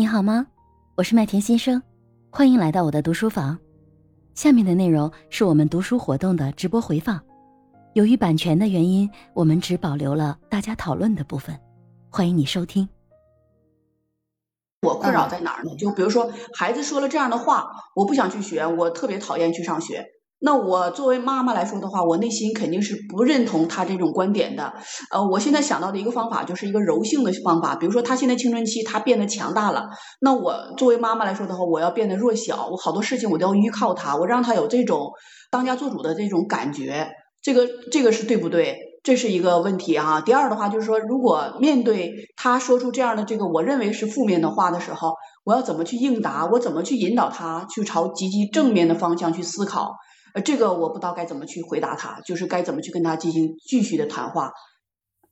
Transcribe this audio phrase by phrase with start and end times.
[0.00, 0.46] 你好吗？
[0.94, 1.82] 我是麦田先生，
[2.30, 3.58] 欢迎来到我的读书房。
[4.32, 7.20] 下面的内容是我们读书活动的直播回放，
[7.92, 11.54] 由于版权的原因，我们只保留了大家讨论的部分。
[12.08, 12.88] 欢迎你收听。
[14.80, 15.76] 我困扰在哪儿呢？
[15.76, 20.06] 就比如说，孩子说了这样的话，我不想去学，我特别讨厌去上学。
[20.40, 24.72] 那我作为妈妈来说的话，我内心肯定是不认同他这种观点的。
[25.10, 29.90] 呃，我现在想到的一个方法就是一个柔性的方法，比如说他现在青春期，他变得强大了，
[30.20, 35.12] 那我作为妈妈来说的话，我要变得弱小，我好多事情我都要依靠他，我让他有这种
[35.50, 37.10] 当家做主的这种感觉，
[37.42, 38.78] 这个这个是对不对？
[39.02, 40.20] 这是一个问题哈。
[40.20, 46.46] 第二的话就是说，如果面对他说出这样的这个我认为是负面的话的时候，我要怎么去应答？
[46.46, 49.96] 我怎么去引导他去朝积极正面的方向去思考？
[50.34, 54.52] 呃，这个我不知道该怎么去回答他，就是该怎么去跟他进行继续的谈话。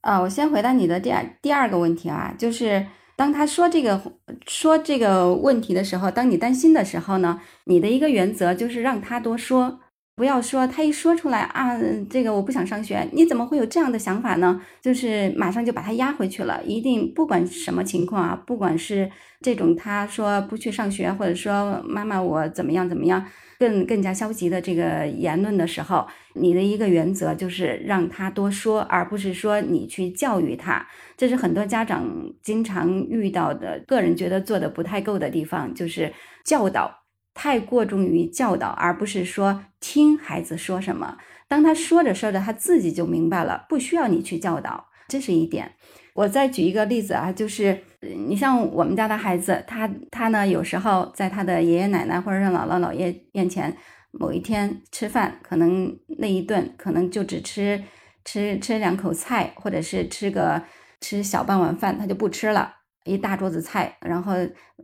[0.01, 2.85] 啊，我先回答你的第二第二个问题啊，就是
[3.15, 4.01] 当他说这个
[4.47, 9.79] 说这个问题的时候，当你担心的时候呢，你的一个原则就是让他多说，
[10.19, 14.61] 不要说他一说出来啊，这个我不想上学，你怎么会有这样的想法呢？
[14.81, 19.09] 就是马上就把他压回去了，一定不管什么情况啊，不管是
[19.39, 23.25] 这种他说不去上学，或者说妈妈我怎么样怎么样。
[23.57, 30.87] 更更加消极的这个言论的时候，你的一个原则就是让他多说，而不是说你去教育他。
[31.17, 32.07] 这是很多家长
[32.41, 36.13] 经常遇到的，个人觉得做的不太够的地方，就是
[36.45, 36.98] 教导
[37.41, 41.17] 太过重于教导，而不是说听孩子说什么。
[41.47, 45.71] 当他说着说着，他自己就明白了，不需要你去教导，这是一点。
[46.15, 47.81] 我再举一个例子啊，就是
[48.27, 53.73] 你像我们家的孩子，他他呢有时候在他的爷爷奶奶或者是姥姥姥爷面前，
[54.11, 57.81] 某一天吃饭，可能那一顿可能就只吃
[58.25, 60.61] 吃吃两口菜，或者是吃个
[60.99, 62.75] 吃小半碗饭，他就不吃了，
[63.09, 64.33] 一大桌子菜，然后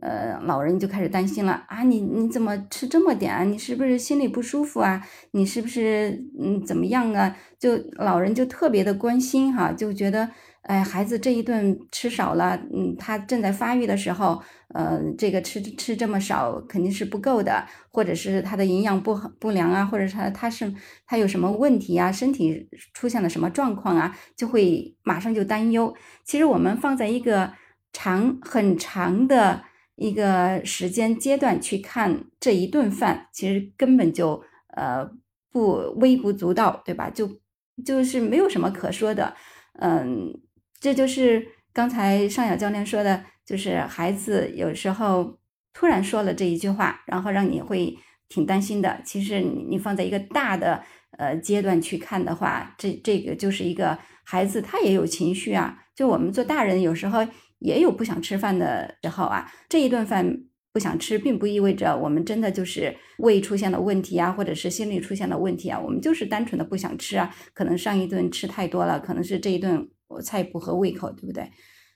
[0.00, 3.44] 呃老人就开始担心了啊，你你怎么吃这么点啊？
[3.44, 5.00] 你是不是心里不舒服啊？
[5.30, 7.36] 你是不是嗯怎么样啊？
[7.58, 10.28] 就老人就特别的关心哈，就觉得。
[10.68, 14.42] 哎，孩子这一顿吃少了，嗯，他正在发育的时候，
[14.74, 20.74] 呃，这个吃吃这么少肯定是不够的，或者是他的营养不不良啊，或者他他是
[21.06, 25.94] 他有什么问题啊，身体出现了什么状况啊，就会马上就担忧。
[26.24, 27.52] 其实我们放在一个
[27.96, 29.64] 长很长的
[29.94, 34.42] 一个时间阶段去看这一顿饭，其实根本就
[34.76, 35.10] 呃
[35.50, 37.08] 不微不足道，对吧？
[37.08, 37.40] 就
[37.82, 39.34] 就是没有什么可说的，
[39.80, 40.42] 嗯。
[40.78, 45.38] 这就是刚才尚雅教练说的，就是孩子有时候
[45.72, 47.96] 突然说了这一句话，然后让你会
[48.28, 49.00] 挺担心的。
[49.02, 50.84] 其实你放在一个大的
[51.16, 55.82] 呃阶段去看的话，这这个就是一个孩子他也有情绪啊。
[55.94, 57.26] 就我们做大人有时候
[57.58, 65.80] 也有不想吃饭的时候啊，这一顿饭不想吃，并不意味着我们真的就是胃出现了问题啊，或者是心理出现了问题啊。
[65.80, 69.88] 我们就是单纯的不想吃啊，可能上一顿吃太多了，可能是这一顿。
[70.08, 71.50] 我菜不合胃口，对不对？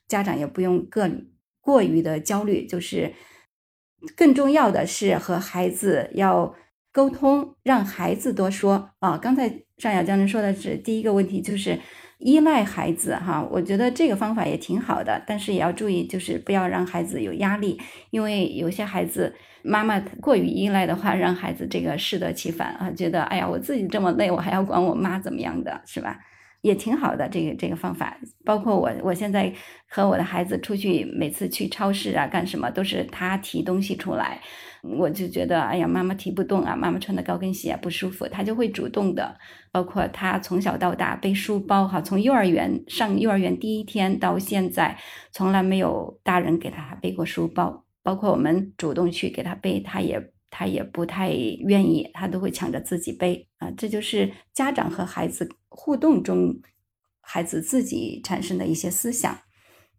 [0.05, 1.09] 家长也不用过
[1.61, 3.13] 过于的焦虑，就是
[4.17, 6.53] 更重要的是和孩子要
[6.91, 9.17] 沟通，让孩子多说啊。
[9.17, 11.79] 刚才尚雅教练说的是第一个问题，就是
[12.21, 13.45] 依赖孩子哈。
[13.51, 19.33] 我觉得这个方法也挺好的，但是也要注意，就是不要让孩子有压力，因为有些孩子
[19.63, 26.19] 妈妈过于依赖的话，让孩子这个适得其反啊，觉得哎呀，我自己这么累，我还要管我妈怎么样的，是吧？
[26.61, 29.51] 也挺好的，这个这个方法，包括我，我现在
[29.87, 34.39] 和我的孩子出去，每次去超市啊，干什么都是他提东西出来，
[34.83, 39.35] 我就觉得，哎呀，妈妈提不动啊，妈妈穿的高跟鞋不舒服，他就会主动的。
[39.71, 44.97] 包括他从小到大背书包，哈，从幼儿园上幼儿园第一天到现在，
[45.31, 50.31] 从来没有大人给他背过书包，包括我们主动去给他背，他也。
[50.51, 56.61] 他也不太愿意，他都会抢着自己背啊，这就是家长和孩子互动中，
[57.21, 59.39] 孩子自己产生的一些思想。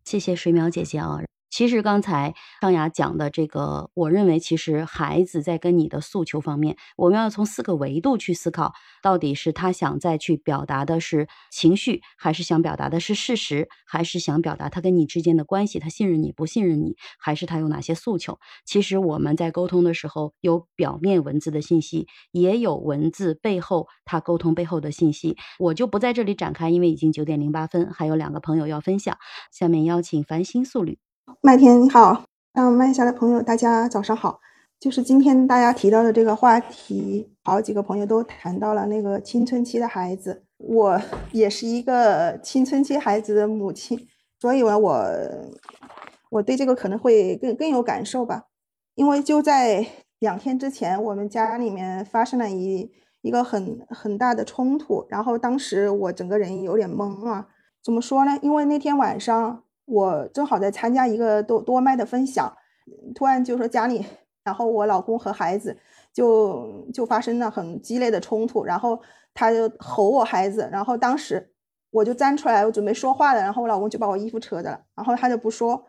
[0.04, 1.18] 谢谢水淼姐姐啊。
[1.52, 8.72] 其实刚才张雅讲的这个，我认为其实孩子在跟你的诉求方面，我们要从四个维度去思考，
[9.02, 18.38] 到底是他想再去表达的是情绪，还是想表达的是事实，还是想表达他跟你之间的关系，他信任你不信任你，还是他有哪些诉求？
[18.64, 29.18] 其实我们在沟通的时候，有表面文字的信息，也有文字背后他沟通背后的信息，我就不在这里展开，因为已经九点零八分，还有两个朋友要分享。
[29.52, 30.98] 下面邀请繁星素旅。
[31.40, 34.40] 麦田你好，让麦下的朋友大家早上好。
[34.80, 40.44] 就是今天大家提到的这个话题，好几个朋友都谈到了那个青春期的孩子。
[40.58, 44.08] 我也是一个青春期孩子的母亲，
[44.40, 45.06] 所以呢，我
[46.30, 48.46] 我对这个可能会更更有感受吧，
[48.94, 49.86] 因为就在
[50.18, 52.90] 两天之前，我们家里面发生了一
[53.22, 57.48] 一个很很大的冲突，然后当时我整个人有点懵啊。
[57.84, 58.38] 怎么说呢？
[58.42, 62.50] 因为那天晚上我正好在参加一个多多麦的分享，
[63.14, 64.04] 突然就说家里，
[64.42, 65.76] 然后我老公和孩子
[66.12, 68.98] 就就发生了很激烈的冲突，然后
[69.34, 71.52] 他就吼我孩子，然后当时
[71.90, 75.84] 我就站出来，我准备说话了，然后我老公就把我衣服扯着了，然后他就不说，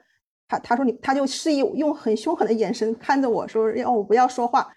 [0.49, 4.73] 他他说你，他就示意用很凶狠的眼神看着我说要我不要说话。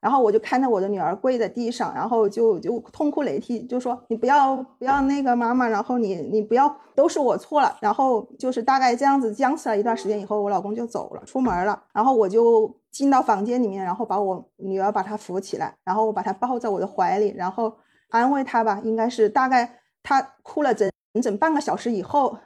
[0.00, 17.72] 然后我就看到我的女儿跪在地上，然后就就痛哭流涕，就说你不要不要那个妈妈，然后你你不要都是我错了，然后就是大概这样子僵持了一段时间以后，我老公就走了，出门了，然后我就进到房间里面，然后把我女儿把她扶起来，然后我把她抱在我的怀里，然后
[18.10, 20.90] 安慰她吧，应该是大概她哭了整
[21.22, 22.38] 整半个小时以后，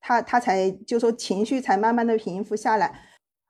[0.00, 3.00] 她她才就说情绪才慢慢的平复下来。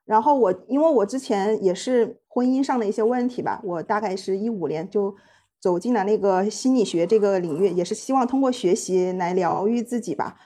[0.04, 5.14] 然后我，因为我之前也是婚姻上的一些问题吧，我大概是一五年就
[5.60, 10.36] 走进了那个心理学这个领域，也是希望通过学习来疗愈自己吧。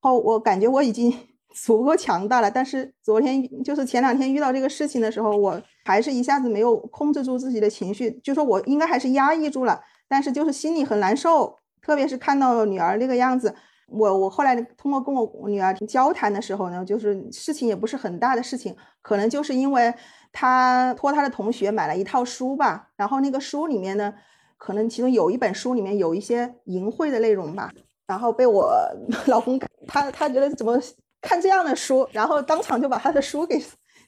[0.00, 1.12] 后我感觉我已经
[1.54, 13.54] 足够强大了，但是昨天就是前两天遇到这个事情的时候，我还是一下子没有控制住自己的情绪，就说我应该还是压抑住了，但是就是心里很难受，特别是看到女儿那个样子。
[13.90, 19.92] 我我后来通过跟我女儿交谈的时候呢，就是事情也不是很大的事情，可能就是因为
[20.30, 24.12] 她托她的同学买了一套书吧，然后那个书里面呢，
[24.58, 27.72] 可能其中有一本书里面有一些淫秽的内容吧，
[28.06, 28.70] 然后被我
[29.26, 30.78] 老公他他觉得怎么
[31.22, 33.58] 看这样的书，然后当场就把他的书给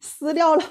[0.00, 0.62] 撕掉了。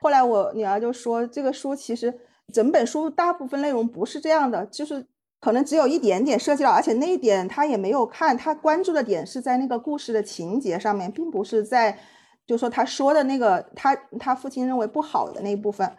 [0.00, 2.18] 后来我女儿就说，这个书其实
[2.52, 5.06] 整本书大部分内容不是这样的，就是。
[5.40, 11.96] 可能只有一点点涉及到，而且那一点他也没有看，他关注的点是在那个故事的情节上面，并不是在，
[12.44, 15.90] 就说他说的那个他他父亲认为不好的那一部分。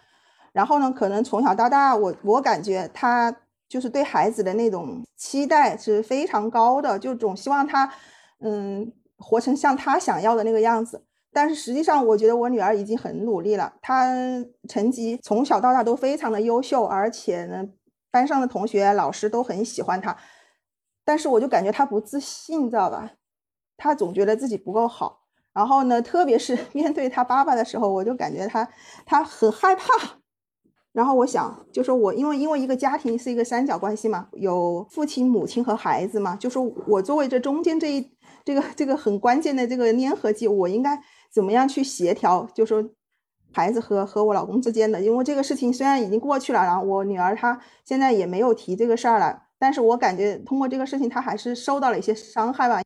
[0.52, 3.34] 然后呢，可能从小到大，我我感觉他
[3.70, 7.90] 就是对孩子的那种期待是非常高的，就总希望他
[8.42, 11.06] 嗯活成像他想要的那个样子。
[11.32, 14.12] 但是实际上，我觉得我女儿已经很努力了，她
[14.68, 17.66] 成绩从小到大都非常的优秀，而且呢。
[18.12, 20.18] 班上的同学、老师都很喜欢他，
[21.06, 23.12] 但是我就感觉他不自信，知道吧？
[23.78, 25.22] 他总觉得自己不够好。
[25.54, 28.68] 然后呢，特别是 面对他爸爸的时候，我就感觉他
[29.06, 29.94] 他很害怕。
[30.92, 38.12] 然后我想，就说我因为因为一个家庭是一个三角关系嘛，有父亲、母亲和孩子嘛，就说我作为这中间这一
[38.44, 41.00] 这个这个很关键的这个粘合剂，我应该
[41.32, 42.48] 怎么样去协调？
[42.54, 42.84] 就说。
[43.52, 52.82] 孩子和和我老公之间的，因为这个事情虽然已经过去了，然后我女儿她现在也没有提这个事儿了，但是我感觉通过这个事情，她还是受到了一些伤害吧。